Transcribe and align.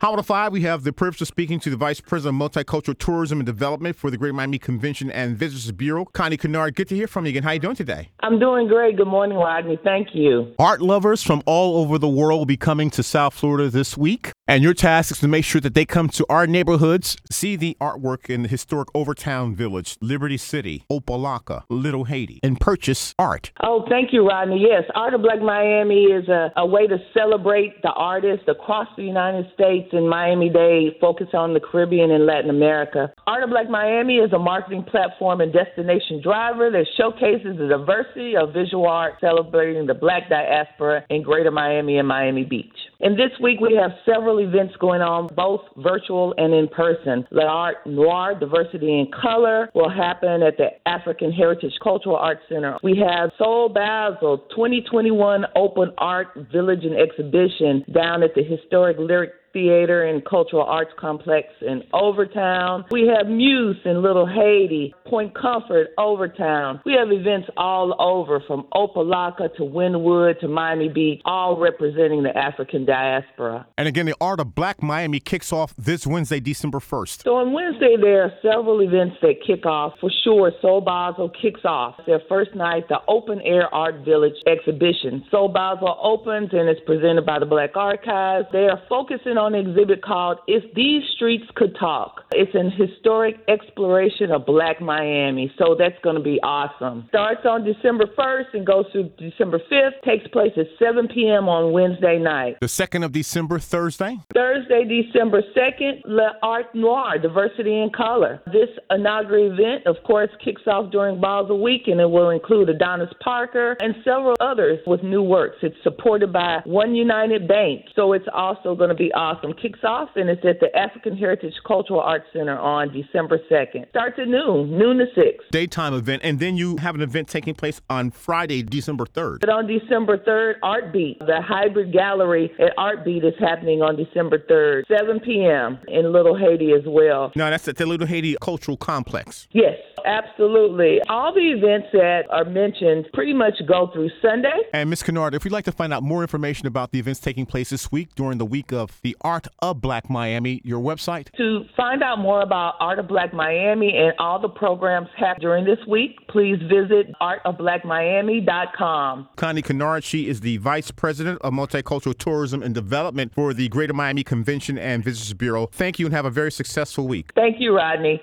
Howard 0.00 0.18
of 0.18 0.26
Five, 0.26 0.52
we 0.52 0.60
have 0.60 0.84
the 0.84 0.92
privilege 0.92 1.22
of 1.22 1.26
speaking 1.26 1.58
to 1.60 1.70
the 1.70 1.76
Vice 1.76 2.02
President 2.02 2.42
of 2.42 2.52
Multicultural 2.52 2.98
Tourism 2.98 3.38
and 3.38 3.46
Development 3.46 3.96
for 3.96 4.10
the 4.10 4.18
Great 4.18 4.34
Miami 4.34 4.58
Convention 4.58 5.10
and 5.10 5.38
Visitors 5.38 5.72
Bureau, 5.72 6.04
Connie 6.04 6.36
Kinnard. 6.36 6.74
Good 6.74 6.88
to 6.88 6.94
hear 6.94 7.06
from 7.06 7.24
you 7.24 7.30
again. 7.30 7.44
How 7.44 7.48
are 7.48 7.54
you 7.54 7.60
doing 7.60 7.76
today? 7.76 8.10
I'm 8.20 8.38
doing 8.38 8.68
great. 8.68 8.98
Good 8.98 9.06
morning, 9.06 9.38
Rodney. 9.38 9.78
Thank 9.82 10.08
you. 10.12 10.54
Art 10.58 10.82
lovers 10.82 11.22
from 11.22 11.42
all 11.46 11.78
over 11.78 11.96
the 11.96 12.10
world 12.10 12.40
will 12.40 12.44
be 12.44 12.58
coming 12.58 12.90
to 12.90 13.02
South 13.02 13.32
Florida 13.32 13.70
this 13.70 13.96
week, 13.96 14.32
and 14.48 14.62
your 14.62 14.74
task 14.74 15.10
is 15.10 15.18
to 15.18 15.28
make 15.28 15.44
sure 15.44 15.60
that 15.60 15.74
they 15.74 15.84
come 15.84 16.08
to 16.08 16.24
our 16.28 16.46
neighborhoods, 16.46 17.16
see 17.30 17.56
the 17.56 17.76
artwork 17.80 18.30
in 18.30 18.42
the 18.42 18.48
historic 18.48 18.88
Overtown 18.94 19.54
Village, 19.54 19.96
Liberty 20.00 20.36
City, 20.36 20.84
Opa-locka, 20.90 21.64
Little 21.68 22.04
Haiti, 22.04 22.38
and 22.42 22.60
purchase 22.60 23.14
art. 23.18 23.50
Oh, 23.62 23.84
thank 23.88 24.12
you, 24.12 24.26
Rodney. 24.26 24.64
Yes, 24.68 24.84
Art 24.94 25.14
of 25.14 25.22
Black 25.22 25.40
Miami 25.40 26.04
is 26.04 26.28
a, 26.28 26.52
a 26.56 26.66
way 26.66 26.86
to 26.86 26.96
celebrate 27.12 27.82
the 27.82 27.90
artists 27.90 28.46
across 28.46 28.88
the 28.96 29.02
United 29.02 29.46
States 29.54 29.88
in 29.92 30.08
Miami 30.08 30.48
Dade, 30.48 30.94
focus 31.00 31.28
on 31.34 31.52
the 31.52 31.60
Caribbean 31.60 32.10
and 32.10 32.26
Latin 32.26 32.50
America. 32.50 33.12
Art 33.26 33.42
of 33.42 33.50
Black 33.50 33.68
Miami 33.68 34.16
is 34.16 34.32
a 34.32 34.38
marketing 34.38 34.84
platform 34.84 35.40
and 35.40 35.52
destination 35.52 36.20
driver 36.22 36.70
that 36.70 36.86
showcases 36.96 37.58
the 37.58 37.66
diversity 37.66 38.36
of 38.36 38.52
visual 38.52 38.86
art 38.86 39.14
celebrating 39.20 39.86
the 39.86 39.94
black 39.94 40.28
diaspora 40.28 41.04
in 41.10 41.22
Greater 41.22 41.50
Miami 41.50 41.98
and 41.98 42.06
Miami 42.06 42.44
Beach. 42.44 42.66
And 43.00 43.18
this 43.18 43.32
week 43.42 43.60
we 43.60 43.74
have 43.74 43.90
several 44.06 44.35
events 44.38 44.74
going 44.80 45.02
on, 45.02 45.28
both 45.34 45.60
virtual 45.76 46.34
and 46.38 46.54
in 46.54 46.68
person. 46.68 47.26
L'Art 47.30 47.86
Noir, 47.86 48.34
Diversity 48.38 48.98
in 48.98 49.10
Color, 49.10 49.70
will 49.74 49.90
happen 49.90 50.42
at 50.42 50.56
the 50.56 50.68
African 50.86 51.32
Heritage 51.32 51.74
Cultural 51.82 52.16
Arts 52.16 52.42
Center. 52.48 52.78
We 52.82 52.98
have 52.98 53.30
Soul 53.38 53.68
Basel 53.68 54.38
2021 54.50 55.44
Open 55.54 55.92
Art 55.98 56.28
Village 56.52 56.84
and 56.84 56.96
Exhibition 56.96 57.84
down 57.92 58.22
at 58.22 58.34
the 58.34 58.42
historic 58.42 58.96
Lyric 58.98 59.32
Theater 59.56 60.04
and 60.04 60.22
Cultural 60.26 60.64
Arts 60.64 60.90
Complex 60.98 61.48
in 61.62 61.82
Overtown. 61.94 62.84
We 62.90 63.10
have 63.16 63.26
Muse 63.26 63.78
in 63.86 64.02
Little 64.02 64.26
Haiti, 64.26 64.94
Point 65.06 65.34
Comfort, 65.34 65.94
Overtown. 65.98 66.82
We 66.84 66.92
have 66.92 67.10
events 67.10 67.48
all 67.56 67.96
over 67.98 68.42
from 68.46 68.66
Opa-locka 68.74 69.56
to 69.56 69.62
Wynwood 69.62 70.40
to 70.40 70.48
Miami 70.48 70.90
Beach, 70.90 71.22
all 71.24 71.58
representing 71.58 72.22
the 72.22 72.36
African 72.36 72.84
diaspora. 72.84 73.66
And 73.78 73.88
again, 73.88 74.04
the 74.04 74.14
Art 74.20 74.40
of 74.40 74.54
Black 74.54 74.82
Miami 74.82 75.20
kicks 75.20 75.54
off 75.54 75.74
this 75.78 76.06
Wednesday, 76.06 76.38
December 76.38 76.78
1st. 76.78 77.22
So 77.22 77.36
on 77.36 77.54
Wednesday, 77.54 77.96
there 77.98 78.24
are 78.24 78.32
several 78.42 78.82
events 78.82 79.16
that 79.22 79.36
kick 79.46 79.64
off. 79.64 79.94
For 80.02 80.10
sure, 80.22 80.52
Soul 80.60 80.82
Basel 80.82 81.30
kicks 81.30 81.64
off 81.64 81.94
their 82.06 82.20
first 82.28 82.54
night, 82.54 82.90
the 82.90 82.98
Open 83.08 83.40
Air 83.40 83.74
Art 83.74 84.04
Village 84.04 84.36
exhibition. 84.46 85.24
Soul 85.30 85.48
Basel 85.48 85.98
opens 86.02 86.50
and 86.52 86.68
is 86.68 86.76
presented 86.84 87.24
by 87.24 87.38
the 87.38 87.46
Black 87.46 87.74
Archives. 87.74 88.48
They 88.52 88.66
are 88.66 88.82
focusing 88.90 89.38
on 89.38 89.45
on 89.46 89.54
an 89.54 89.68
exhibit 89.68 90.02
called 90.02 90.38
If 90.48 90.74
These 90.74 91.02
Streets 91.14 91.46
Could 91.54 91.76
Talk. 91.78 92.25
It's 92.32 92.54
an 92.54 92.70
historic 92.70 93.36
exploration 93.48 94.30
of 94.32 94.44
Black 94.44 94.80
Miami, 94.80 95.52
so 95.58 95.76
that's 95.78 95.98
going 96.02 96.16
to 96.16 96.22
be 96.22 96.38
awesome. 96.42 97.06
Starts 97.08 97.46
on 97.46 97.64
December 97.64 98.06
1st 98.18 98.54
and 98.54 98.66
goes 98.66 98.84
through 98.92 99.10
December 99.18 99.60
5th. 99.70 100.02
Takes 100.04 100.26
place 100.28 100.52
at 100.56 100.66
7 100.78 101.08
p.m. 101.08 101.48
on 101.48 101.72
Wednesday 101.72 102.18
night. 102.18 102.56
The 102.60 102.66
2nd 102.66 103.04
of 103.04 103.12
December, 103.12 103.58
Thursday? 103.58 104.18
Thursday, 104.34 104.84
December 104.84 105.42
2nd, 105.56 106.02
L'Art 106.04 106.74
Noir, 106.74 107.18
Diversity 107.18 107.80
in 107.80 107.90
Color. 107.96 108.42
This 108.46 108.68
inaugural 108.90 109.52
event, 109.52 109.86
of 109.86 109.96
course, 110.04 110.30
kicks 110.44 110.62
off 110.66 110.90
during 110.90 111.20
Balls 111.20 111.46
Basel 111.46 111.62
Week 111.62 111.82
and 111.86 112.00
it 112.00 112.10
will 112.10 112.30
include 112.30 112.68
Adonis 112.68 113.12
Parker 113.22 113.76
and 113.80 113.94
several 114.04 114.36
others 114.40 114.78
with 114.86 115.02
new 115.02 115.22
works. 115.22 115.56
It's 115.62 115.76
supported 115.82 116.32
by 116.32 116.60
One 116.64 116.94
United 116.94 117.46
Bank, 117.46 117.82
so 117.94 118.14
it's 118.14 118.26
also 118.32 118.74
going 118.74 118.88
to 118.88 118.94
be 118.94 119.12
awesome. 119.12 119.52
Kicks 119.52 119.80
off 119.84 120.08
and 120.16 120.30
it's 120.30 120.44
at 120.44 120.60
the 120.60 120.74
African 120.76 121.16
Heritage 121.16 121.54
Cultural 121.66 122.00
Arts 122.16 122.28
Center 122.32 122.58
on 122.58 122.90
December 122.92 123.38
2nd. 123.50 123.90
Starts 123.90 124.18
at 124.18 124.26
noon, 124.26 124.78
noon 124.78 124.96
to 124.96 125.04
6. 125.14 125.44
Daytime 125.50 125.92
event. 125.92 126.22
And 126.24 126.40
then 126.40 126.56
you 126.56 126.78
have 126.78 126.94
an 126.94 127.02
event 127.02 127.28
taking 127.28 127.54
place 127.54 127.78
on 127.90 128.10
Friday, 128.10 128.62
December 128.62 129.04
3rd. 129.04 129.40
But 129.40 129.50
on 129.50 129.66
December 129.66 130.16
3rd, 130.16 130.54
Art 130.62 130.94
Beat, 130.94 131.18
the 131.18 131.42
hybrid 131.42 131.92
gallery 131.92 132.50
at 132.58 132.72
Art 132.78 133.04
Beat 133.04 133.22
is 133.22 133.34
happening 133.38 133.82
on 133.82 133.96
December 133.96 134.38
3rd, 134.38 134.84
7 134.88 135.20
p.m. 135.20 135.78
in 135.88 136.10
Little 136.10 136.34
Haiti 136.34 136.72
as 136.72 136.84
well. 136.86 137.32
No, 137.36 137.50
that's 137.50 137.68
at 137.68 137.76
the 137.76 137.84
Little 137.84 138.06
Haiti 138.06 138.34
Cultural 138.40 138.78
Complex. 138.78 139.46
Yes, 139.52 139.76
absolutely. 140.06 141.00
All 141.08 141.34
the 141.34 141.40
events 141.40 141.88
that 141.92 142.22
are 142.30 142.44
mentioned 142.44 143.08
pretty 143.12 143.32
much 143.32 143.54
go 143.66 143.90
through 143.92 144.10
Sunday. 144.22 144.56
And 144.72 144.88
Ms. 144.90 145.02
Kinnard, 145.02 145.34
if 145.34 145.44
you'd 145.44 145.52
like 145.52 145.64
to 145.64 145.72
find 145.72 145.92
out 145.92 146.02
more 146.02 146.22
information 146.22 146.66
about 146.66 146.92
the 146.92 146.98
events 146.98 147.20
taking 147.20 147.44
place 147.46 147.70
this 147.70 147.92
week 147.92 148.14
during 148.14 148.38
the 148.38 148.46
week 148.46 148.72
of 148.72 149.00
the 149.02 149.16
Art 149.20 149.48
of 149.60 149.80
Black 149.80 150.08
Miami, 150.08 150.60
your 150.64 150.80
website? 150.80 151.30
To 151.36 151.64
find 151.76 152.02
out 152.02 152.18
more 152.18 152.42
about 152.42 152.74
Art 152.80 152.98
of 152.98 153.06
Black 153.08 153.34
Miami 153.34 153.96
and 153.96 154.12
all 154.18 154.40
the 154.40 154.48
programs 154.48 155.08
happening 155.16 155.42
during 155.42 155.64
this 155.64 155.78
week, 155.86 156.16
please 156.28 156.58
visit 156.62 157.12
artofblackmiami.com. 157.20 159.28
Connie 159.36 159.62
Kinnard, 159.62 160.04
she 160.04 160.28
is 160.28 160.40
the 160.40 160.56
Vice 160.58 160.90
President 160.90 161.40
of 161.42 161.52
Multicultural 161.52 162.16
Tourism 162.16 162.62
and 162.62 162.74
Development 162.74 163.34
for 163.34 163.52
the 163.52 163.68
Greater 163.68 163.94
Miami 163.94 164.24
Convention 164.24 164.78
and 164.78 165.04
Visitors 165.04 165.34
Bureau. 165.34 165.66
Thank 165.72 165.98
you 165.98 166.06
and 166.06 166.14
have 166.14 166.24
a 166.24 166.30
very 166.30 166.52
successful 166.52 167.06
week. 167.06 167.32
Thank 167.34 167.60
you, 167.60 167.76
Rodney. 167.76 168.22